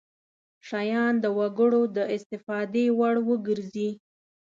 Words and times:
شیان 0.67 1.13
د 1.23 1.25
وګړو 1.37 1.81
د 1.95 1.97
استفادې 2.15 2.85
وړ 2.97 3.15
وګرځي. 3.29 3.89